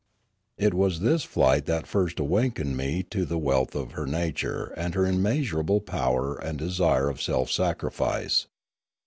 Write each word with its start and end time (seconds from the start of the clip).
It 0.57 0.73
was 0.73 1.01
this 1.01 1.23
flight 1.25 1.67
that 1.67 1.85
first 1.85 2.19
awakened 2.19 2.75
me 2.75 3.03
to 3.11 3.23
the 3.23 3.37
wealth 3.37 3.75
of 3.75 3.91
her 3.91 4.07
nature 4.07 4.73
and 4.75 4.95
her 4.95 5.05
immeasurable 5.05 5.79
power 5.79 6.37
and 6.39 6.57
desire 6.57 7.07
of 7.07 7.21
self 7.21 7.51
sacrifice. 7.51 8.47